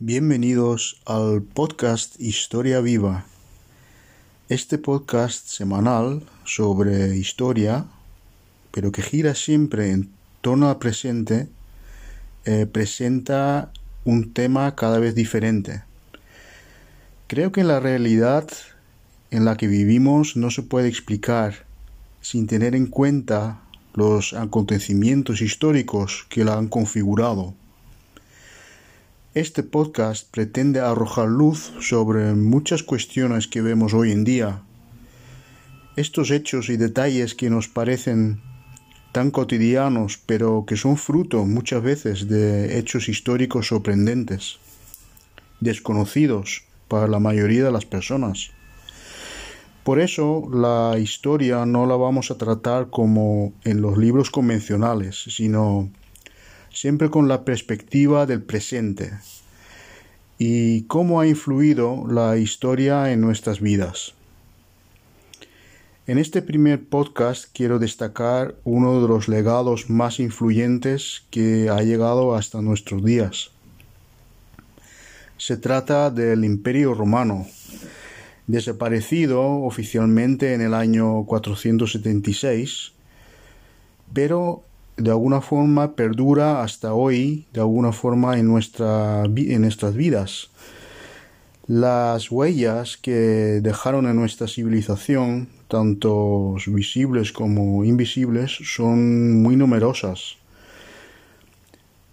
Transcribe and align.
Bienvenidos 0.00 1.00
al 1.06 1.42
podcast 1.42 2.20
Historia 2.20 2.80
Viva. 2.80 3.26
Este 4.48 4.76
podcast 4.76 5.46
semanal 5.46 6.24
sobre 6.44 7.16
historia, 7.16 7.86
pero 8.72 8.90
que 8.90 9.02
gira 9.02 9.36
siempre 9.36 9.92
en 9.92 10.10
torno 10.40 10.68
al 10.68 10.78
presente, 10.78 11.48
eh, 12.44 12.66
presenta 12.66 13.70
un 14.04 14.32
tema 14.32 14.74
cada 14.74 14.98
vez 14.98 15.14
diferente. 15.14 15.84
Creo 17.28 17.52
que 17.52 17.62
la 17.62 17.78
realidad 17.78 18.48
en 19.30 19.44
la 19.44 19.56
que 19.56 19.68
vivimos 19.68 20.36
no 20.36 20.50
se 20.50 20.62
puede 20.62 20.88
explicar 20.88 21.66
sin 22.20 22.48
tener 22.48 22.74
en 22.74 22.88
cuenta 22.88 23.60
los 23.94 24.32
acontecimientos 24.32 25.40
históricos 25.40 26.26
que 26.28 26.44
la 26.44 26.58
han 26.58 26.66
configurado. 26.66 27.54
Este 29.34 29.64
podcast 29.64 30.30
pretende 30.30 30.78
arrojar 30.78 31.26
luz 31.26 31.72
sobre 31.80 32.34
muchas 32.34 32.84
cuestiones 32.84 33.48
que 33.48 33.62
vemos 33.62 33.92
hoy 33.92 34.12
en 34.12 34.22
día. 34.22 34.62
Estos 35.96 36.30
hechos 36.30 36.68
y 36.68 36.76
detalles 36.76 37.34
que 37.34 37.50
nos 37.50 37.66
parecen 37.66 38.40
tan 39.10 39.32
cotidianos, 39.32 40.20
pero 40.24 40.64
que 40.68 40.76
son 40.76 40.96
fruto 40.96 41.46
muchas 41.46 41.82
veces 41.82 42.28
de 42.28 42.78
hechos 42.78 43.08
históricos 43.08 43.66
sorprendentes, 43.66 44.58
desconocidos 45.58 46.62
para 46.86 47.08
la 47.08 47.18
mayoría 47.18 47.64
de 47.64 47.72
las 47.72 47.86
personas. 47.86 48.50
Por 49.82 49.98
eso 49.98 50.48
la 50.48 50.96
historia 51.00 51.66
no 51.66 51.86
la 51.86 51.96
vamos 51.96 52.30
a 52.30 52.38
tratar 52.38 52.88
como 52.88 53.52
en 53.64 53.82
los 53.82 53.98
libros 53.98 54.30
convencionales, 54.30 55.24
sino 55.28 55.90
siempre 56.74 57.08
con 57.08 57.28
la 57.28 57.44
perspectiva 57.44 58.26
del 58.26 58.42
presente 58.42 59.12
y 60.38 60.82
cómo 60.82 61.20
ha 61.20 61.26
influido 61.26 62.04
la 62.08 62.36
historia 62.36 63.12
en 63.12 63.20
nuestras 63.20 63.60
vidas. 63.60 64.14
En 66.06 66.18
este 66.18 66.42
primer 66.42 66.84
podcast 66.84 67.46
quiero 67.54 67.78
destacar 67.78 68.56
uno 68.64 69.00
de 69.00 69.08
los 69.08 69.28
legados 69.28 69.88
más 69.88 70.20
influyentes 70.20 71.22
que 71.30 71.70
ha 71.70 71.80
llegado 71.82 72.34
hasta 72.34 72.60
nuestros 72.60 73.04
días. 73.04 73.52
Se 75.38 75.56
trata 75.56 76.10
del 76.10 76.44
Imperio 76.44 76.92
Romano, 76.92 77.46
desaparecido 78.46 79.62
oficialmente 79.62 80.54
en 80.54 80.60
el 80.60 80.74
año 80.74 81.24
476, 81.24 82.92
pero 84.12 84.64
de 84.96 85.10
alguna 85.10 85.40
forma 85.40 85.96
perdura 85.96 86.62
hasta 86.62 86.94
hoy, 86.94 87.46
de 87.52 87.60
alguna 87.60 87.92
forma 87.92 88.38
en, 88.38 88.46
nuestra, 88.46 89.24
en 89.24 89.60
nuestras 89.62 89.94
vidas. 89.94 90.50
Las 91.66 92.30
huellas 92.30 92.98
que 92.98 93.60
dejaron 93.62 94.06
en 94.06 94.16
nuestra 94.16 94.46
civilización, 94.46 95.48
tanto 95.68 96.56
visibles 96.66 97.32
como 97.32 97.84
invisibles, 97.84 98.52
son 98.64 99.42
muy 99.42 99.56
numerosas. 99.56 100.36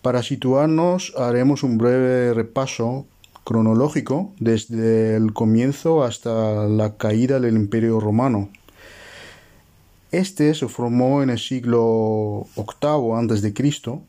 Para 0.02 0.24
situarnos 0.24 1.14
haremos 1.18 1.64
un 1.64 1.78
breve 1.78 2.34
repaso 2.34 3.06
cronológico 3.44 4.32
desde 4.40 5.16
el 5.16 5.34
comienzo 5.34 6.04
hasta 6.04 6.68
la 6.68 6.96
caída 6.96 7.40
del 7.40 7.56
Imperio 7.56 8.00
Romano. 8.00 8.50
Este 10.12 10.54
se 10.56 10.68
formó 10.68 11.24
en 11.24 11.30
el 11.30 11.40
siglo 11.40 12.46
VIII 12.58 13.14
a.C. 13.14 14.00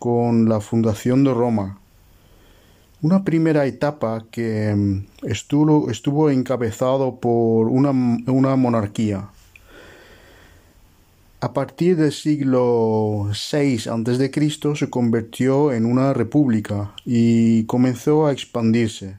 con 0.00 0.48
la 0.48 0.60
fundación 0.60 1.22
de 1.22 1.32
Roma. 1.32 1.78
Una 3.00 3.22
primera 3.22 3.64
etapa 3.64 4.24
que 4.32 4.74
mm, 4.74 5.28
estuvo, 5.28 5.88
estuvo 5.88 6.30
encabezado 6.30 7.20
por 7.20 7.68
una, 7.68 7.90
una 7.90 8.56
monarquía. 8.56 9.28
A 11.40 11.52
partir 11.52 11.96
del 11.96 12.10
siglo 12.10 13.28
VI 13.52 13.88
a.C. 13.88 14.74
se 14.74 14.90
convirtió 14.90 15.72
en 15.72 15.84
una 15.86 16.12
república 16.12 16.92
y 17.04 17.64
comenzó 17.66 18.26
a 18.26 18.32
expandirse. 18.32 19.16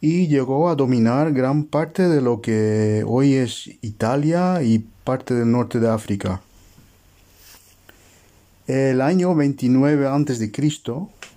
Y 0.00 0.28
llegó 0.28 0.68
a 0.68 0.76
dominar 0.76 1.32
gran 1.32 1.64
parte 1.64 2.08
de 2.08 2.20
lo 2.20 2.40
que 2.40 3.04
hoy 3.06 3.34
es 3.34 3.68
Italia 3.82 4.62
y 4.62 4.78
parte 5.02 5.34
del 5.34 5.50
norte 5.50 5.80
de 5.80 5.88
África. 5.88 6.40
El 8.68 9.00
año 9.00 9.34
29 9.34 10.06
a.C. 10.06 10.52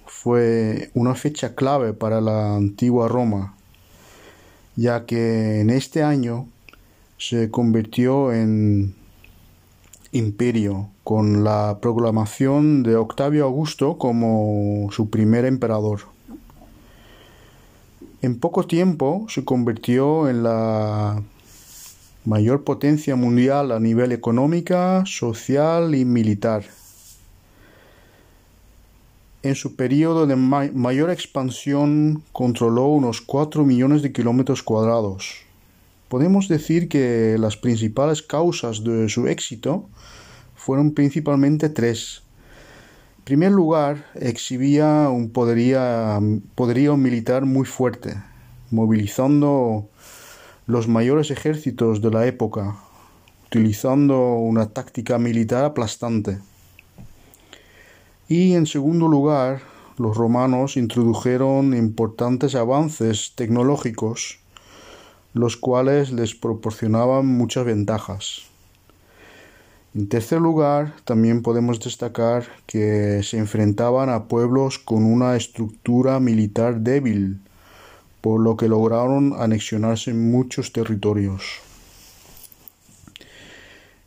fue 0.05 0.91
una 0.93 1.15
fecha 1.15 1.55
clave 1.55 1.93
para 1.93 2.21
la 2.21 2.55
antigua 2.55 3.07
Roma, 3.07 3.55
ya 4.75 5.05
que 5.05 5.61
en 5.61 5.69
este 5.69 6.03
año 6.03 6.47
se 7.17 7.49
convirtió 7.49 8.31
en 8.31 8.93
imperio, 10.11 10.89
con 11.03 11.43
la 11.43 11.79
proclamación 11.81 12.83
de 12.83 12.95
Octavio 12.95 13.45
Augusto 13.45 13.97
como 13.97 14.89
su 14.91 15.09
primer 15.09 15.45
emperador. 15.45 16.01
En 18.21 18.39
poco 18.39 18.67
tiempo 18.67 19.25
se 19.29 19.43
convirtió 19.43 20.29
en 20.29 20.43
la 20.43 21.23
mayor 22.23 22.63
potencia 22.63 23.15
mundial 23.15 23.71
a 23.71 23.79
nivel 23.79 24.11
económica, 24.11 25.03
social 25.07 25.95
y 25.95 26.05
militar. 26.05 26.63
En 29.41 29.55
su 29.55 29.75
periodo 29.75 30.27
de 30.27 30.35
mayor 30.35 31.09
expansión 31.09 32.21
controló 32.31 32.89
unos 32.89 33.21
4 33.21 33.65
millones 33.65 34.03
de 34.03 34.11
kilómetros 34.11 34.61
cuadrados, 34.61 35.37
podemos 36.07 36.47
decir 36.47 36.89
que 36.89 37.37
las 37.39 37.57
principales 37.57 38.21
causas 38.21 38.83
de 38.83 39.09
su 39.09 39.27
éxito 39.27 39.89
fueron 40.55 40.91
principalmente 40.91 41.69
tres. 41.69 42.21
Primer 43.23 43.51
lugar, 43.51 44.05
exhibía 44.15 45.09
un 45.09 45.29
poderío 45.29 46.97
militar 46.97 47.45
muy 47.45 47.65
fuerte, 47.65 48.15
movilizando 48.71 49.87
los 50.65 50.87
mayores 50.87 51.31
ejércitos 51.31 52.01
de 52.01 52.11
la 52.11 52.25
época, 52.25 52.77
utilizando 53.47 54.33
una 54.33 54.69
táctica 54.69 55.17
militar 55.17 55.65
aplastante. 55.65 56.39
Y 58.27 58.53
en 58.53 58.65
segundo 58.65 59.07
lugar, 59.07 59.61
los 59.97 60.17
romanos 60.17 60.77
introdujeron 60.77 61.75
importantes 61.75 62.55
avances 62.55 63.33
tecnológicos 63.35 64.41
los 65.33 65.55
cuales 65.55 66.11
les 66.11 66.35
proporcionaban 66.35 67.25
muchas 67.25 67.65
ventajas. 67.65 68.50
En 69.93 70.07
tercer 70.07 70.39
lugar, 70.39 70.93
también 71.03 71.41
podemos 71.41 71.77
destacar 71.81 72.47
que 72.65 73.23
se 73.23 73.37
enfrentaban 73.37 74.09
a 74.09 74.23
pueblos 74.29 74.79
con 74.79 75.03
una 75.03 75.35
estructura 75.35 76.21
militar 76.21 76.79
débil, 76.79 77.41
por 78.21 78.39
lo 78.39 78.55
que 78.55 78.69
lograron 78.69 79.33
anexionarse 79.37 80.13
muchos 80.13 80.71
territorios. 80.71 81.59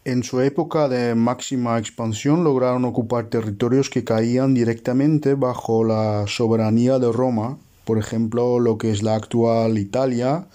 En 0.06 0.22
su 0.22 0.40
época 0.40 0.88
de 0.88 1.14
máxima 1.14 1.78
expansión 1.78 2.44
lograron 2.44 2.86
ocupar 2.86 3.26
territorios 3.26 3.90
que 3.90 4.04
caían 4.04 4.54
directamente 4.54 5.34
bajo 5.34 5.84
la 5.84 6.24
soberanía 6.26 6.98
de 6.98 7.12
Roma, 7.12 7.58
por 7.84 7.98
ejemplo 7.98 8.58
lo 8.58 8.78
que 8.78 8.90
es 8.90 9.02
la 9.02 9.16
actual 9.16 9.76
Italia, 9.76 10.46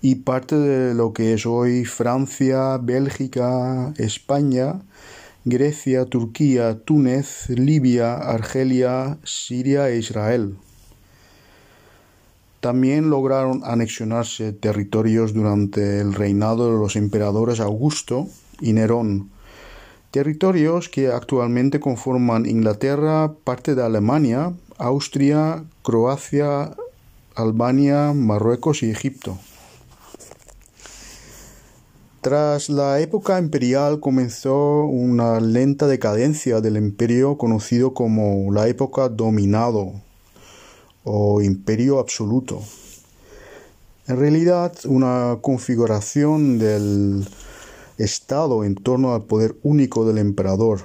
y 0.00 0.16
parte 0.16 0.56
de 0.56 0.94
lo 0.94 1.12
que 1.12 1.34
es 1.34 1.46
hoy 1.46 1.84
Francia, 1.84 2.78
Bélgica, 2.78 3.92
España, 3.96 4.82
Grecia, 5.44 6.04
Turquía, 6.04 6.78
Túnez, 6.84 7.48
Libia, 7.48 8.14
Argelia, 8.14 9.18
Siria 9.24 9.88
e 9.88 9.98
Israel. 9.98 10.56
También 12.60 13.08
lograron 13.08 13.62
anexionarse 13.64 14.52
territorios 14.52 15.32
durante 15.32 16.00
el 16.00 16.12
reinado 16.12 16.72
de 16.72 16.78
los 16.78 16.96
emperadores 16.96 17.60
Augusto 17.60 18.26
y 18.60 18.72
Nerón, 18.72 19.30
territorios 20.10 20.88
que 20.88 21.08
actualmente 21.08 21.78
conforman 21.80 22.46
Inglaterra, 22.46 23.32
parte 23.44 23.74
de 23.74 23.84
Alemania, 23.84 24.52
Austria, 24.76 25.64
Croacia, 25.82 26.72
Albania, 27.36 28.12
Marruecos 28.12 28.82
y 28.82 28.90
Egipto. 28.90 29.38
Tras 32.20 32.68
la 32.68 32.98
época 32.98 33.38
imperial 33.38 34.00
comenzó 34.00 34.82
una 34.82 35.38
lenta 35.38 35.86
decadencia 35.86 36.60
del 36.60 36.76
imperio 36.76 37.38
conocido 37.38 37.94
como 37.94 38.52
la 38.52 38.66
época 38.66 39.08
dominado 39.08 39.92
o 41.04 41.40
imperio 41.40 42.00
absoluto. 42.00 42.60
En 44.08 44.18
realidad, 44.18 44.72
una 44.86 45.38
configuración 45.40 46.58
del 46.58 47.24
Estado 47.98 48.64
en 48.64 48.74
torno 48.74 49.14
al 49.14 49.22
poder 49.22 49.54
único 49.62 50.04
del 50.04 50.18
emperador. 50.18 50.80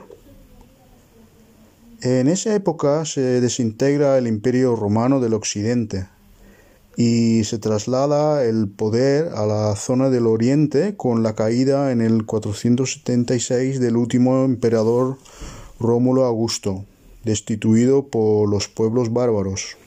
En 2.02 2.28
esa 2.28 2.54
época 2.54 3.06
se 3.06 3.42
desintegra 3.42 4.20
el 4.20 4.28
imperio 4.28 4.76
romano 4.76 5.20
del 5.20 5.34
occidente 5.34 6.06
y 6.96 7.44
se 7.46 7.58
traslada 7.58 8.46
el 8.46 8.70
poder 8.70 9.30
a 9.36 9.46
la 9.46 9.76
zona 9.76 10.10
del 10.10 10.28
oriente 10.28 10.96
con 10.96 11.24
la 11.24 11.34
caída 11.34 11.92
en 11.92 12.02
el 12.02 12.26
476 12.26 13.80
del 13.80 13.98
último 13.98 14.46
emperador 14.46 15.18
Rómulo 15.80 16.26
Augusto, 16.26 16.86
destituido 17.24 18.08
por 18.08 18.50
los 18.50 18.68
pueblos 18.68 19.12
bárbaros. 19.12 19.78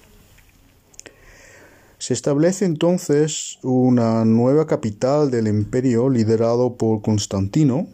Se 1.99 2.13
establece 2.13 2.65
entonces 2.65 3.59
una 3.63 4.25
nueva 4.25 4.67
capital 4.67 5.31
del 5.31 5.49
imperio 5.49 6.09
liderado 6.09 6.75
por 6.75 7.03
Constantino, 7.03 7.87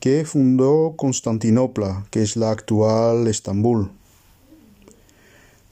que 0.00 0.24
fundó 0.24 0.94
Constantinopla, 0.96 2.06
que 2.10 2.22
es 2.22 2.36
la 2.36 2.50
actual 2.50 3.26
Estambul. 3.28 3.90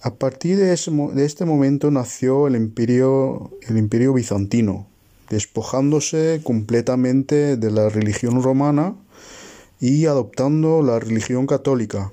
A 0.07 0.17
partir 0.17 0.59
de, 0.59 0.75
este 0.75 1.45
momento 1.47 1.91
nació 1.91 2.47
el 2.47 2.57
imperio, 2.57 3.51
el 3.67 3.79
imperio 3.79 4.13
bizantino, 4.13 4.87
despojándose 5.31 6.43
completamente 6.45 7.57
de 7.57 7.71
la 7.71 7.89
religión 7.89 8.43
romana 8.43 8.97
y 9.81 10.05
adoptando 10.05 10.83
la 10.83 11.01
religión 11.01 11.47
católica. 11.47 12.13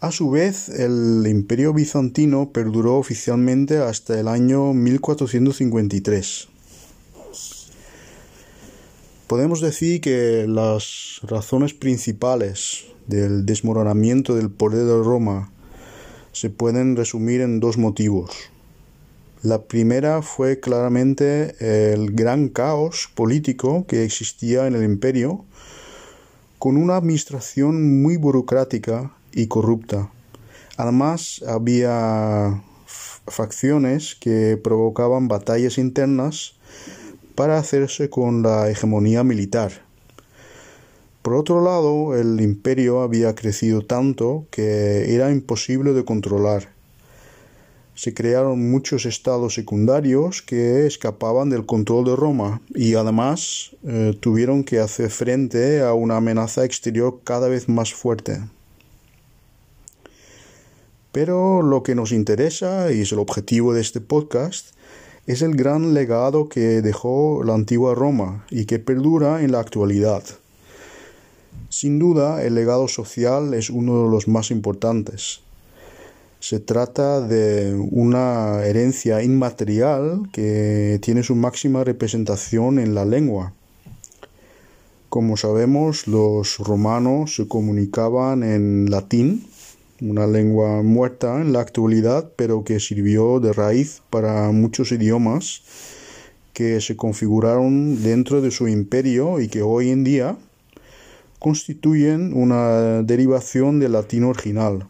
A 0.00 0.10
su 0.10 0.28
vez, 0.28 0.68
el 0.68 1.24
imperio 1.28 1.72
bizantino 1.72 2.50
perduró 2.50 2.96
oficialmente 2.96 3.78
hasta 3.78 4.18
el 4.18 4.26
año 4.26 4.72
1453. 4.72 6.48
Podemos 9.28 9.60
decir 9.60 10.00
que 10.00 10.46
las 10.48 11.20
razones 11.22 11.74
principales 11.74 12.91
del 13.06 13.46
desmoronamiento 13.46 14.34
del 14.34 14.50
poder 14.50 14.86
de 14.86 15.02
Roma 15.02 15.50
se 16.32 16.50
pueden 16.50 16.96
resumir 16.96 17.40
en 17.40 17.60
dos 17.60 17.78
motivos. 17.78 18.30
La 19.42 19.62
primera 19.62 20.22
fue 20.22 20.60
claramente 20.60 21.56
el 21.92 22.12
gran 22.12 22.48
caos 22.48 23.10
político 23.14 23.86
que 23.86 24.04
existía 24.04 24.66
en 24.66 24.74
el 24.74 24.84
imperio, 24.84 25.44
con 26.58 26.76
una 26.76 26.96
administración 26.96 28.02
muy 28.02 28.16
burocrática 28.16 29.12
y 29.32 29.48
corrupta. 29.48 30.10
Además, 30.76 31.42
había 31.46 32.62
facciones 33.26 34.14
que 34.14 34.56
provocaban 34.62 35.26
batallas 35.26 35.76
internas 35.76 36.54
para 37.34 37.58
hacerse 37.58 38.10
con 38.10 38.42
la 38.42 38.70
hegemonía 38.70 39.24
militar. 39.24 39.72
Por 41.22 41.34
otro 41.34 41.62
lado, 41.62 42.16
el 42.16 42.40
imperio 42.40 43.00
había 43.02 43.36
crecido 43.36 43.82
tanto 43.82 44.46
que 44.50 45.14
era 45.14 45.30
imposible 45.30 45.92
de 45.92 46.04
controlar. 46.04 46.68
Se 47.94 48.12
crearon 48.12 48.72
muchos 48.72 49.06
estados 49.06 49.54
secundarios 49.54 50.42
que 50.42 50.84
escapaban 50.84 51.48
del 51.48 51.64
control 51.64 52.06
de 52.06 52.16
Roma 52.16 52.60
y 52.74 52.94
además 52.94 53.76
eh, 53.86 54.16
tuvieron 54.18 54.64
que 54.64 54.80
hacer 54.80 55.10
frente 55.10 55.82
a 55.82 55.94
una 55.94 56.16
amenaza 56.16 56.64
exterior 56.64 57.20
cada 57.22 57.48
vez 57.48 57.68
más 57.68 57.94
fuerte. 57.94 58.40
Pero 61.12 61.62
lo 61.62 61.84
que 61.84 61.94
nos 61.94 62.10
interesa, 62.10 62.90
y 62.90 63.02
es 63.02 63.12
el 63.12 63.20
objetivo 63.20 63.74
de 63.74 63.82
este 63.82 64.00
podcast, 64.00 64.74
es 65.28 65.42
el 65.42 65.54
gran 65.54 65.94
legado 65.94 66.48
que 66.48 66.82
dejó 66.82 67.44
la 67.44 67.54
antigua 67.54 67.94
Roma 67.94 68.44
y 68.50 68.64
que 68.64 68.80
perdura 68.80 69.44
en 69.44 69.52
la 69.52 69.60
actualidad. 69.60 70.24
Sin 71.72 71.98
duda, 71.98 72.44
el 72.44 72.54
legado 72.54 72.86
social 72.86 73.54
es 73.54 73.70
uno 73.70 74.04
de 74.04 74.10
los 74.10 74.28
más 74.28 74.50
importantes. 74.50 75.40
Se 76.38 76.60
trata 76.60 77.22
de 77.22 77.74
una 77.90 78.62
herencia 78.66 79.22
inmaterial 79.22 80.28
que 80.34 80.98
tiene 81.00 81.22
su 81.22 81.34
máxima 81.34 81.82
representación 81.82 82.78
en 82.78 82.94
la 82.94 83.06
lengua. 83.06 83.54
Como 85.08 85.38
sabemos, 85.38 86.06
los 86.06 86.58
romanos 86.58 87.36
se 87.36 87.48
comunicaban 87.48 88.42
en 88.42 88.90
latín, 88.90 89.46
una 90.02 90.26
lengua 90.26 90.82
muerta 90.82 91.40
en 91.40 91.54
la 91.54 91.60
actualidad, 91.60 92.32
pero 92.36 92.64
que 92.64 92.80
sirvió 92.80 93.40
de 93.40 93.54
raíz 93.54 94.02
para 94.10 94.52
muchos 94.52 94.92
idiomas 94.92 95.62
que 96.52 96.82
se 96.82 96.96
configuraron 96.96 98.02
dentro 98.02 98.42
de 98.42 98.50
su 98.50 98.68
imperio 98.68 99.40
y 99.40 99.48
que 99.48 99.62
hoy 99.62 99.88
en 99.88 100.04
día 100.04 100.36
constituyen 101.42 102.32
una 102.34 103.02
derivación 103.02 103.80
del 103.80 103.92
latín 103.92 104.22
original. 104.22 104.86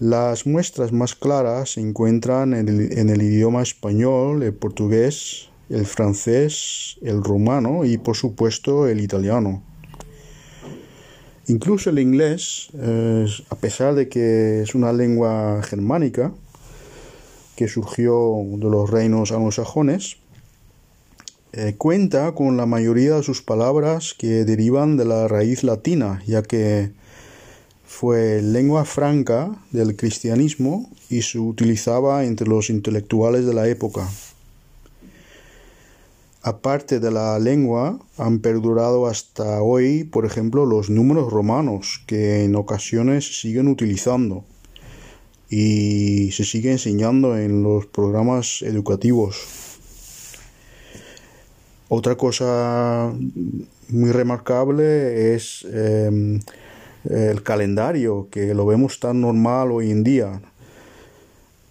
Las 0.00 0.44
muestras 0.44 0.90
más 0.90 1.14
claras 1.14 1.74
se 1.74 1.80
encuentran 1.80 2.52
en 2.52 2.68
el, 2.68 3.22
idioma 3.22 3.62
español, 3.62 4.42
el 4.42 4.52
portugués, 4.52 5.50
el 5.70 5.86
francés, 5.86 6.98
el 7.00 7.22
romano 7.22 7.84
y 7.84 7.96
por 7.96 8.16
supuesto 8.16 8.88
el 8.88 9.00
italiano. 9.00 9.62
Incluso 11.46 11.90
el 11.90 12.00
inglés, 12.00 12.70
a 13.50 13.54
pesar 13.54 13.94
de 13.94 14.08
que 14.08 14.62
es 14.62 14.74
una 14.74 14.92
lengua 14.92 15.62
germánica 15.62 16.32
que 17.54 17.68
surgió 17.68 18.34
de 18.56 18.68
los 18.68 18.90
reinos 18.90 19.30
anglosajones, 19.30 20.16
eh, 21.52 21.74
cuenta 21.76 22.32
con 22.32 22.56
la 22.56 22.64
mayoría 22.64 23.16
de 23.16 23.22
sus 23.22 23.42
palabras 23.42 24.14
que 24.16 24.44
derivan 24.44 24.96
de 24.96 25.04
la 25.04 25.28
raíz 25.28 25.64
latina, 25.64 26.22
ya 26.26 26.42
que 26.42 26.92
fue 27.86 28.40
lengua 28.40 28.86
franca 28.86 29.54
del 29.70 29.94
cristianismo 29.94 30.90
y 31.10 31.20
se 31.20 31.38
utilizaba 31.38 32.24
entre 32.24 32.48
los 32.48 32.70
intelectuales 32.70 33.44
de 33.44 33.52
la 33.52 33.68
época. 33.68 34.08
Aparte 36.42 37.00
de 37.00 37.10
la 37.10 37.38
lengua, 37.38 38.00
han 38.16 38.38
perdurado 38.38 39.06
hasta 39.06 39.62
hoy, 39.62 40.04
por 40.04 40.24
ejemplo, 40.24 40.64
los 40.64 40.88
números 40.88 41.30
romanos, 41.30 42.02
que 42.06 42.44
en 42.44 42.56
ocasiones 42.56 43.40
siguen 43.40 43.68
utilizando 43.68 44.42
y 45.50 46.32
se 46.32 46.44
sigue 46.44 46.72
enseñando 46.72 47.36
en 47.36 47.62
los 47.62 47.84
programas 47.84 48.62
educativos. 48.62 49.71
Otra 51.94 52.14
cosa 52.14 53.12
muy 53.90 54.12
remarcable 54.12 55.34
es 55.34 55.66
em, 55.70 56.40
el 57.04 57.42
calendario, 57.42 58.28
que 58.30 58.54
lo 58.54 58.64
vemos 58.64 58.98
tan 58.98 59.20
normal 59.20 59.70
hoy 59.72 59.90
en 59.90 60.02
día. 60.02 60.40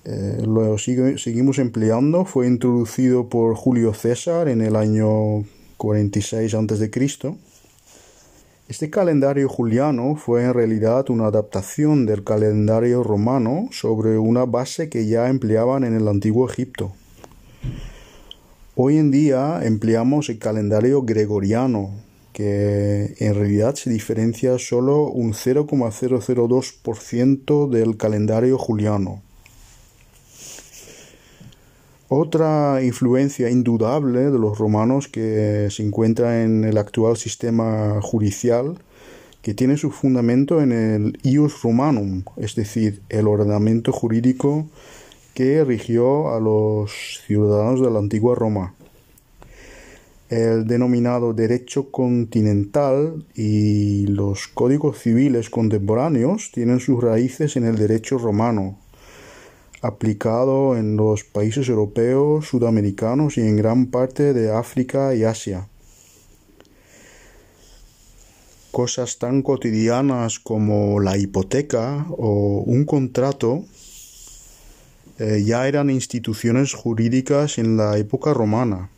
Eh, 0.06 0.44
lo 0.46 0.78
seguimos 0.78 1.58
empleando, 1.58 2.26
fue 2.26 2.46
introducido 2.46 3.30
por 3.30 3.56
Julio 3.56 3.96
César 3.96 4.48
en 4.48 4.62
el 4.62 4.76
año 4.76 5.44
46 5.78 6.54
a.C. 6.54 6.92
Este 8.70 8.92
calendario 8.92 9.50
juliano 9.50 10.16
fue 10.18 10.44
en 10.44 10.54
realidad 10.54 11.10
una 11.10 11.26
adaptación 11.26 12.06
del 12.06 12.24
calendario 12.24 13.02
romano 13.02 13.70
sobre 13.72 14.20
una 14.20 14.46
base 14.46 14.88
que 14.88 15.08
ya 15.08 15.30
empleaban 15.30 15.84
en 15.84 15.96
el 15.96 16.08
antiguo 16.08 16.48
Egipto. 16.48 16.94
Hoy 18.84 18.98
en 18.98 19.12
día 19.12 19.60
empleamos 19.62 20.30
el 20.30 20.40
calendario 20.40 21.04
gregoriano, 21.04 21.92
que 22.34 23.14
en 23.20 23.36
realidad 23.36 23.76
se 23.76 23.92
diferencia 23.92 24.58
solo 24.58 25.04
un 25.04 25.34
0,002% 25.34 27.70
del 27.70 27.96
calendario 27.96 28.58
juliano. 28.58 29.22
Otra 32.10 32.84
influencia 32.84 33.52
indudable 33.52 34.32
de 34.32 34.40
los 34.40 34.58
romanos 34.58 35.08
que 35.08 35.68
se 35.70 35.84
encuentra 35.84 36.42
en 36.42 36.64
el 36.64 36.80
actual 36.80 37.18
sistema 37.18 38.02
judicial, 38.02 38.80
que 39.44 39.54
tiene 39.54 39.78
su 39.78 39.92
fundamento 39.92 40.60
en 40.60 40.72
el 40.72 41.20
ius 41.22 41.62
romanum, 41.62 42.24
es 42.36 42.56
decir, 42.56 43.00
el 43.10 43.28
ordenamiento 43.28 43.92
jurídico 43.92 44.66
que 45.34 45.64
rigió 45.64 46.34
a 46.34 46.40
los 46.40 47.22
ciudadanos 47.26 47.82
de 47.82 47.90
la 47.90 48.00
antigua 48.00 48.36
Roma. 48.36 48.74
El 50.30 50.66
denominado 50.66 51.34
derecho 51.34 51.92
continental 51.92 53.26
y 53.36 54.08
los 54.08 54.48
códigos 54.48 55.00
civiles 55.00 55.50
contemporáneos 55.50 56.52
tienen 56.54 56.80
sus 56.80 57.04
raíces 57.04 57.58
en 57.58 57.66
el 57.66 57.78
derecho 57.78 58.18
romano, 58.18 58.78
aplicado 59.82 60.78
en 60.78 60.96
los 60.96 61.24
países 61.24 61.68
europeos, 61.68 62.48
sudamericanos 62.48 63.38
y 63.38 63.42
en 63.42 63.58
gran 63.58 63.88
parte 63.88 64.34
de 64.34 64.54
África 64.54 65.14
y 65.16 65.24
Asia. 65.24 65.68
Cosas 68.72 69.20
tan 69.20 69.42
cotidianas 69.42 70.40
como 70.40 71.02
la 71.02 71.18
hipoteca 71.18 72.06
o 72.10 72.64
un 72.66 72.86
contrato 72.86 73.66
eh, 75.24 75.44
ya 75.44 75.68
eran 75.68 75.92
instituciones 75.92 76.74
jurídicas 76.74 77.60
en 77.60 77.78
la 77.78 77.96
época 78.00 78.34
romana. 78.34 78.90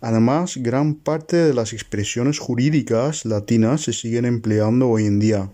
Además, 0.00 0.56
gran 0.56 0.94
parte 0.94 1.36
de 1.36 1.52
las 1.52 1.74
expresiones 1.74 2.38
jurídicas 2.38 3.26
latinas 3.26 3.82
se 3.82 3.92
siguen 3.92 4.24
empleando 4.24 4.88
hoy 4.88 5.04
en 5.04 5.20
día. 5.20 5.50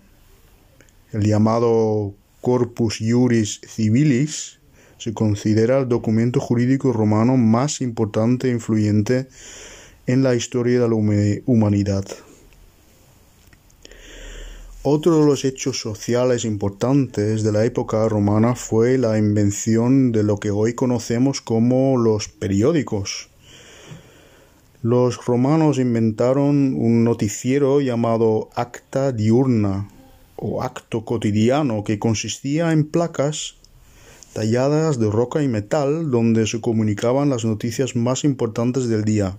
El 1.11 1.23
llamado 1.23 2.13
Corpus 2.39 2.99
Juris 3.01 3.59
Civilis 3.67 4.59
se 4.97 5.13
considera 5.13 5.79
el 5.79 5.89
documento 5.89 6.39
jurídico 6.39 6.93
romano 6.93 7.35
más 7.35 7.81
importante 7.81 8.47
e 8.47 8.51
influyente 8.51 9.27
en 10.07 10.23
la 10.23 10.33
historia 10.33 10.79
de 10.79 10.87
la 10.87 10.95
humanidad. 11.45 12.05
Otro 14.83 15.19
de 15.19 15.27
los 15.27 15.45
hechos 15.45 15.79
sociales 15.79 16.43
importantes 16.43 17.43
de 17.43 17.51
la 17.51 17.65
época 17.65 18.09
romana 18.09 18.55
fue 18.55 18.97
la 18.97 19.19
invención 19.19 20.11
de 20.11 20.23
lo 20.23 20.37
que 20.37 20.49
hoy 20.49 20.73
conocemos 20.73 21.39
como 21.39 21.97
los 21.97 22.29
periódicos. 22.29 23.29
Los 24.81 25.23
romanos 25.23 25.77
inventaron 25.77 26.73
un 26.73 27.03
noticiero 27.03 27.79
llamado 27.79 28.49
acta 28.55 29.11
diurna 29.11 29.87
o 30.35 30.63
acto 30.63 31.05
cotidiano 31.05 31.83
que 31.83 31.99
consistía 31.99 32.71
en 32.71 32.85
placas 32.85 33.57
talladas 34.33 34.97
de 34.97 35.11
roca 35.11 35.43
y 35.43 35.47
metal 35.47 36.09
donde 36.09 36.47
se 36.47 36.59
comunicaban 36.59 37.29
las 37.29 37.45
noticias 37.45 37.95
más 37.95 38.23
importantes 38.23 38.87
del 38.87 39.03
día. 39.03 39.37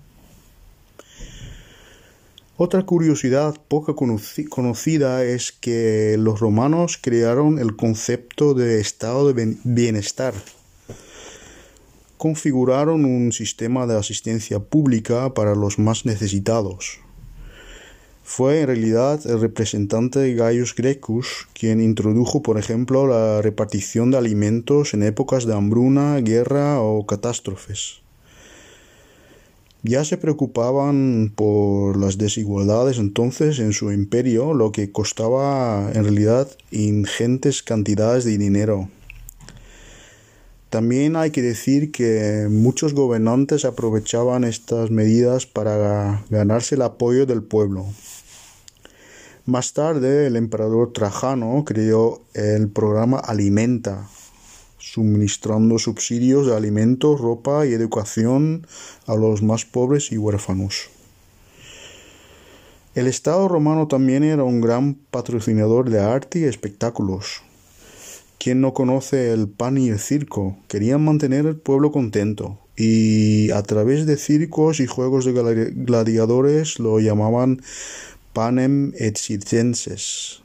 Otra 2.59 2.85
curiosidad 2.85 3.57
poco 3.67 3.97
conocida 3.97 5.25
es 5.25 5.53
que 5.53 6.17
los 6.19 6.39
romanos 6.39 6.99
crearon 7.01 7.59
el 7.59 7.77
concepto 7.77 8.53
de 8.53 8.79
estado 8.79 9.33
de 9.33 9.57
bienestar. 9.65 10.35
Configuraron 12.19 13.07
un 13.07 13.33
sistema 13.33 13.87
de 13.87 13.99
asistencia 13.99 14.61
pública 14.61 15.33
para 15.33 15.55
los 15.55 15.79
más 15.79 16.05
necesitados. 16.05 17.01
Fue 18.23 18.61
en 18.61 18.67
realidad 18.67 19.21
el 19.25 19.41
representante 19.41 20.35
Gaius 20.35 20.75
Gracchus 20.75 21.49
quien 21.55 21.81
introdujo, 21.81 22.43
por 22.43 22.59
ejemplo, 22.59 23.07
la 23.07 23.41
repartición 23.41 24.11
de 24.11 24.19
alimentos 24.19 24.93
en 24.93 25.05
épocas 25.05 25.47
de 25.47 25.55
hambruna, 25.55 26.19
guerra 26.19 26.83
o 26.83 27.07
catástrofes 27.07 28.02
ya 29.83 30.05
se 30.05 30.17
preocupaban 30.17 31.33
por 31.35 31.97
las 31.97 32.19
desigualdades 32.19 32.99
entonces 32.99 33.59
en 33.59 33.73
su 33.73 33.91
imperio, 33.91 34.55
lo 34.55 34.71
que 34.71 34.93
costaba 34.93 35.91
en 35.93 36.05
realidad 36.05 36.49
ingentes 36.71 37.63
cantidades 37.63 38.25
de 38.25 38.39
dinero. 38.39 38.89
También 40.71 41.17
hay 41.17 41.33
que 41.33 41.43
decir 41.43 41.93
que 41.93 42.47
muchos 42.51 42.95
gobernantes 42.95 43.67
aprovechaban 43.67 44.45
estas 44.45 44.91
medidas 44.91 45.45
para 45.45 46.25
ganarse 46.31 46.77
el 46.77 46.83
apoyo 46.83 47.27
del 47.27 47.43
pueblo. 47.43 47.85
Más 49.45 49.73
tarde, 49.73 50.29
el 50.29 50.37
emperador 50.37 50.93
Trajano 50.93 51.65
creó 51.67 52.23
el 52.33 52.69
programa 52.69 53.19
Alimenta, 53.19 54.09
suministrando 54.83 55.79
subsidios 55.79 56.47
de 56.47 56.57
alimentos, 56.57 57.21
ropa 57.21 57.67
y 57.67 57.73
educación 57.73 58.67
a 59.07 59.15
los 59.15 59.43
más 59.43 59.65
pobres 59.65 60.11
y 60.11 60.19
huérfanos. 60.19 60.91
El 62.95 63.07
Estado 63.07 63.47
romano 63.49 63.87
también 63.87 64.25
era 64.25 64.43
un 64.43 64.61
gran 64.61 64.95
patrocinador 64.95 65.89
de 65.89 66.01
arte 66.01 66.41
y 66.41 66.45
espectáculos. 66.45 67.43
¿Quién 68.39 68.61
no 68.61 68.75
conoce 68.75 69.33
el 69.33 69.49
pan 69.49 69.79
y 69.79 69.89
el 69.89 70.01
circo? 70.01 70.59
Querían 70.67 71.05
mantener 71.05 71.47
el 71.47 71.57
pueblo 71.57 71.93
contento 71.93 72.59
y 72.77 73.51
a 73.53 73.63
través 73.63 74.05
de 74.05 74.17
circos 74.17 74.81
y 74.81 74.87
juegos 74.87 75.25
de 75.25 75.73
gladiadores 75.75 76.81
lo 76.81 76.99
llamaban 76.99 77.63
panem 78.35 78.93
et 78.97 79.17
circenses, 79.17 80.42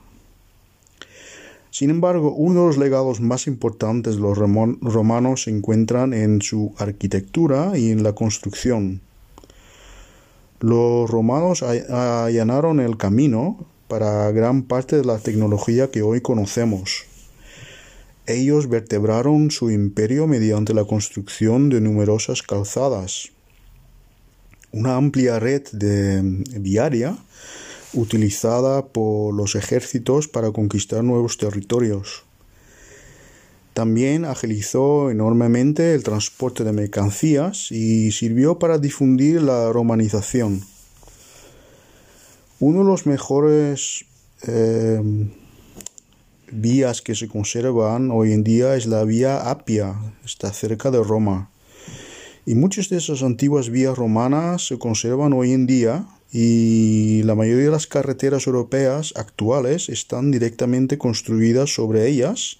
sin 1.78 1.92
embargo, 1.92 2.34
uno 2.34 2.62
de 2.62 2.68
los 2.70 2.78
legados 2.80 3.22
más 3.22 3.46
importantes 3.46 4.16
de 4.16 4.22
los 4.22 4.36
romanos 4.36 5.44
se 5.44 5.52
encuentran 5.52 6.12
en 6.12 6.42
su 6.42 6.74
arquitectura 6.80 7.78
y 7.78 7.92
en 7.92 8.02
la 8.02 8.14
construcción. 8.14 9.00
Los 10.60 11.08
romanos 11.08 11.62
allanaron 11.62 12.80
el 12.80 12.98
camino 12.98 13.68
para 13.88 14.32
gran 14.32 14.64
parte 14.64 14.96
de 14.98 15.06
la 15.06 15.20
tecnología 15.20 15.92
que 15.92 16.02
hoy 16.02 16.20
conocemos. 16.20 17.04
Ellos 18.26 18.70
vertebraron 18.70 19.52
su 19.52 19.70
imperio 19.70 20.26
mediante 20.26 20.74
la 20.74 20.86
construcción 20.86 21.70
de 21.70 21.80
numerosas 21.80 22.42
calzadas, 22.42 23.30
una 24.72 24.96
amplia 24.96 25.38
red 25.38 25.62
de 25.74 26.24
viaria 26.60 27.20
utilizada 27.94 28.86
por 28.86 29.34
los 29.34 29.56
ejércitos 29.56 30.28
para 30.28 30.52
conquistar 30.52 31.04
nuevos 31.04 31.38
territorios. 31.38 32.24
También 33.74 34.26
agilizó 34.26 35.12
enormemente 35.12 35.94
el 35.94 36.04
transporte 36.04 36.64
de 36.64 36.74
mercancías 36.74 37.72
y 37.72 38.12
sirvió 38.12 38.58
para 38.58 38.80
difundir 38.80 39.42
la 39.42 39.72
romanización. 39.72 40.64
Uno 42.60 42.80
de 42.80 42.86
los 42.86 43.06
mejores 43.06 44.06
eh, 44.48 45.00
vías 46.52 47.04
que 47.04 47.14
se 47.14 47.28
conservan 47.28 48.10
hoy 48.10 48.34
en 48.34 48.44
día 48.44 48.76
es 48.76 48.88
la 48.88 49.04
vía 49.04 49.52
Apia, 49.52 49.96
está 50.26 50.52
cerca 50.52 50.90
de 50.90 51.04
Roma. 51.04 51.52
Y 52.48 52.56
muchas 52.56 52.90
de 52.90 52.98
esas 52.98 53.22
antiguas 53.22 53.70
vías 53.70 53.96
romanas 53.96 54.66
se 54.66 54.80
conservan 54.80 55.34
hoy 55.34 55.52
en 55.52 55.68
día 55.68 56.08
y 56.32 57.24
la 57.24 57.36
mayoría 57.36 57.66
de 57.66 57.72
las 57.72 57.88
carreteras 57.88 58.48
europeas 58.48 59.14
actuales 59.16 59.90
están 59.90 60.32
directamente 60.32 60.98
construidas 60.98 61.74
sobre 61.74 62.08
ellas 62.08 62.58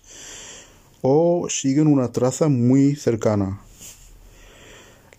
o 1.02 1.48
siguen 1.50 1.88
una 1.88 2.12
traza 2.12 2.48
muy 2.48 2.96
cercana. 2.96 3.62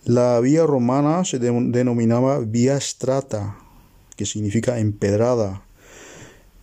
La 0.05 0.39
vía 0.39 0.65
romana 0.65 1.23
se 1.25 1.39
denominaba 1.39 2.39
vía 2.39 2.79
strata, 2.79 3.57
que 4.15 4.25
significa 4.25 4.79
empedrada. 4.79 5.61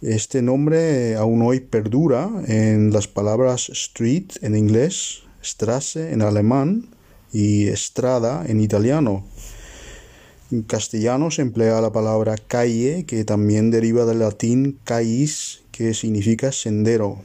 Este 0.03 0.43
nombre 0.43 1.17
aún 1.17 1.43
hoy 1.43 1.61
perdura 1.61 2.29
en 2.47 2.93
las 2.93 3.07
palabras 3.07 3.69
street 3.69 4.33
en 4.43 4.57
inglés, 4.57 5.23
strasse 5.43 6.13
en 6.13 6.23
alemán 6.23 6.91
y 7.33 7.69
strada 7.77 8.45
en 8.47 8.61
italiano. 8.61 9.25
En 10.53 10.63
castellano 10.63 11.33
se 11.33 11.43
emplea 11.43 11.81
la 11.81 11.91
palabra 11.91 12.37
calle, 12.37 13.05
que 13.05 13.25
también 13.25 13.73
deriva 13.73 14.05
del 14.05 14.21
latín 14.21 14.79
cais, 14.85 15.63
que 15.73 15.93
significa 15.93 16.53
sendero. 16.53 17.19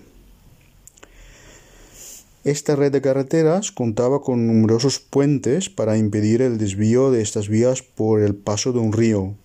Esta 2.44 2.76
red 2.76 2.92
de 2.92 3.02
carreteras 3.02 3.72
contaba 3.72 4.22
con 4.22 4.48
numerosos 4.48 5.00
puentes 5.00 5.70
para 5.70 6.00
impedir 6.00 6.42
el 6.42 6.58
desvío 6.58 7.12
de 7.12 7.22
estas 7.22 7.48
vías 7.48 7.84
por 7.84 8.22
el 8.22 8.34
paso 8.34 8.74
de 8.74 8.80
un 8.80 8.92
río. 8.92 9.36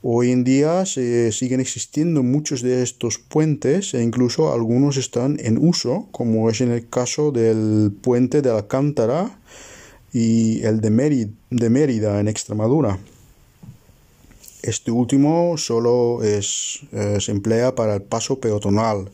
Hoy 0.00 0.30
en 0.30 0.42
día 0.42 0.86
se 0.86 1.30
siguen 1.30 1.60
existiendo 1.60 2.22
muchos 2.22 2.62
de 2.62 2.82
estos 2.82 3.18
puentes 3.18 3.92
e 3.92 4.02
incluso 4.02 4.50
algunos 4.50 4.96
están 4.96 5.36
en 5.40 5.58
uso, 5.58 6.08
como 6.10 6.48
es 6.48 6.62
en 6.62 6.72
el 6.72 6.88
caso 6.88 7.32
del 7.32 7.92
puente 8.00 8.40
de 8.40 8.50
Alcántara 8.50 9.38
y 10.12 10.62
el 10.64 10.80
de 10.80 10.90
Mérida, 10.90 12.20
en 12.20 12.28
Extremadura. 12.28 12.98
Este 14.62 14.90
último 14.90 15.56
solo 15.56 16.22
es, 16.22 16.80
eh, 16.92 17.18
se 17.20 17.32
emplea 17.32 17.74
para 17.74 17.94
el 17.94 18.02
paso 18.02 18.38
peatonal, 18.38 19.10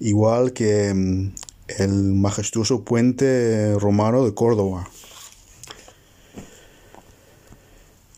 igual 0.00 0.52
que 0.52 0.92
mm, 0.92 1.32
el 1.78 2.14
majestuoso 2.14 2.84
puente 2.84 3.74
romano 3.78 4.24
de 4.24 4.34
Córdoba. 4.34 4.88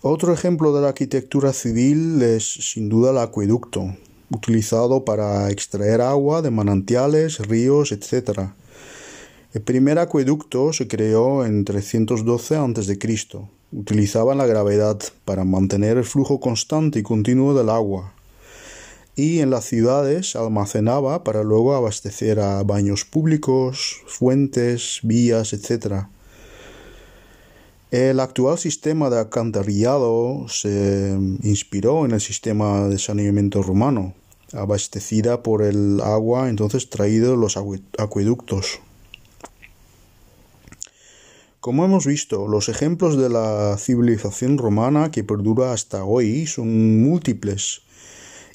Otro 0.01 0.33
ejemplo 0.33 0.75
de 0.75 0.81
la 0.81 0.89
arquitectura 0.89 1.53
civil 1.53 2.23
es 2.23 2.45
sin 2.45 2.89
duda 2.89 3.11
el 3.11 3.19
acueducto, 3.19 3.97
utilizado 4.31 5.05
para 5.05 5.51
extraer 5.51 6.01
agua 6.01 6.41
de 6.41 6.51
manantiales, 6.51 7.39
ríos, 7.39 7.93
etc. 7.93 8.53
El 9.55 9.63
primer 9.63 9.99
acueducto 9.99 10.75
se 10.75 10.89
creó 10.89 11.47
en 11.47 11.65
312 11.65 12.57
a.C. 12.57 12.99
Utilizaba 13.73 14.35
la 14.35 14.45
gravedad 14.45 14.99
para 15.25 15.47
mantener 15.47 15.97
el 15.97 16.05
flujo 16.05 16.39
constante 16.39 16.99
y 16.99 17.03
continuo 17.03 17.55
del 17.55 17.71
agua. 17.71 18.13
Y 19.17 19.39
en 19.39 19.49
las 19.49 19.65
ciudades 19.65 20.37
almacenaba 20.37 21.25
para 21.25 21.45
luego 21.45 21.75
abastecer 21.75 22.41
a 22.41 22.63
baños 22.63 23.07
públicos, 23.07 24.03
fuentes, 24.07 25.01
vías, 25.03 25.55
etc. 25.55 26.09
El 27.91 28.21
actual 28.21 28.59
sistema 28.59 29.09
de 29.09 29.19
alcantarillado 29.19 30.45
se 30.49 31.17
inspiró 31.43 32.05
en 32.05 32.11
el 32.11 32.21
sistema 32.21 32.87
de 32.87 32.99
saneamiento 32.99 33.63
romano, 33.63 34.13
abastecida 34.53 35.43
por 35.43 35.63
el 35.63 36.03
agua 36.03 36.51
entonces 36.51 36.91
traído 36.91 37.31
de 37.31 37.39
los 37.39 37.57
acueductos. 37.97 38.83
Como 41.61 41.85
hemos 41.85 42.07
visto, 42.07 42.47
los 42.47 42.69
ejemplos 42.69 43.19
de 43.19 43.29
la 43.29 43.77
civilización 43.79 44.59
romana 44.59 45.11
que 45.11 45.25
perdura 45.25 45.73
hasta 45.73 46.05
hoy 46.05 46.47
son 46.47 47.03
múltiples. 47.03 47.83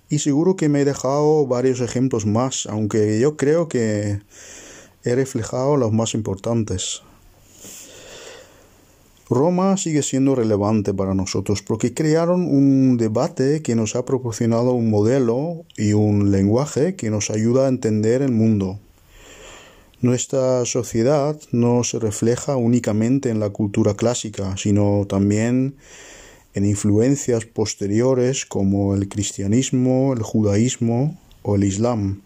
Y 0.08 0.20
seguro 0.20 0.56
que 0.56 0.70
me 0.70 0.82
he 0.82 0.86
dejado 0.86 1.46
varios 1.46 1.82
ejemplos 1.82 2.26
más, 2.26 2.66
aunque 2.66 3.20
yo 3.20 3.36
creo 3.36 3.68
que 3.68 4.22
he 5.04 5.16
reflejado 5.16 5.76
los 5.76 5.92
más 5.92 6.14
importantes. 6.14 7.02
Roma 9.30 9.76
sigue 9.76 10.02
siendo 10.02 10.36
relevante 10.36 10.94
para 10.94 11.14
nosotros 11.14 11.62
porque 11.62 11.94
crearon 11.94 12.44
un 12.44 12.96
debate 12.96 13.62
que 13.62 13.76
nos 13.76 13.98
ha 13.98 14.06
proporcionado 14.06 14.72
un 14.72 14.90
modelo 14.90 15.66
y 15.76 15.92
un 15.92 16.32
lenguaje 16.32 16.96
que 16.96 17.10
nos 17.10 17.32
ayuda 17.32 17.66
a 17.66 17.70
entender 17.70 18.22
el 18.22 18.32
mundo. 18.32 18.80
Nuestra 20.04 20.66
sociedad 20.66 21.40
no 21.54 21.86
se 21.86 21.98
refleja 21.98 22.58
únicamente 22.58 23.30
en 23.30 23.40
la 23.40 23.52
cultura 23.52 23.94
clásica, 23.94 24.58
sino 24.58 25.06
también 25.08 25.78
en 26.54 26.66
influencias 26.66 27.46
posteriores 27.46 28.46
como 28.46 28.96
el 28.96 29.08
cristianismo, 29.08 30.12
el 30.12 30.22
judaísmo 30.22 31.18
o 31.42 31.56
el 31.56 31.64
islam. 31.64 32.22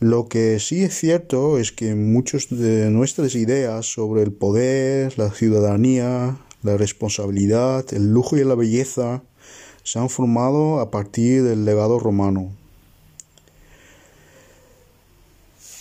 Lo 0.00 0.28
que 0.28 0.60
sí 0.60 0.82
es 0.82 0.98
cierto 0.98 1.58
es 1.58 1.72
que 1.72 1.94
muchas 1.94 2.50
de 2.50 2.90
nuestras 2.90 3.34
ideas 3.34 3.86
sobre 3.90 4.22
el 4.22 4.32
poder, 4.32 5.18
la 5.18 5.30
ciudadanía, 5.30 6.36
la 6.62 6.76
responsabilidad, 6.76 7.86
el 7.94 8.12
lujo 8.12 8.36
y 8.36 8.44
la 8.44 8.54
belleza 8.54 9.22
se 9.82 9.98
han 9.98 10.10
formado 10.10 10.80
a 10.80 10.90
partir 10.90 11.42
del 11.42 11.64
legado 11.64 11.98
romano. 11.98 12.52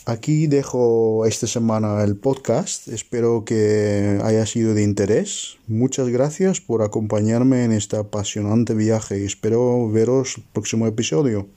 Aquí 0.09 0.47
dejo 0.47 1.25
esta 1.25 1.47
semana 1.47 2.01
el 2.01 2.15
podcast. 2.15 2.87
Espero 2.87 3.43
que 3.43 4.21
haya 4.23 4.45
sido 4.45 4.73
de 4.73 4.81
interés. 4.81 5.57
Muchas 5.67 6.07
gracias 6.07 6.61
por 6.61 6.81
acompañarme 6.81 7.65
en 7.65 7.73
este 7.73 7.97
apasionante 7.97 8.73
viaje 8.73 9.19
y 9.19 9.25
espero 9.25 9.91
veros 9.91 10.37
el 10.37 10.45
próximo 10.53 10.87
episodio. 10.87 11.49